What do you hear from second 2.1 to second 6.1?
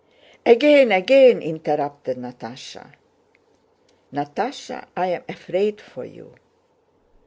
Natásha. "Natásha, I am afraid for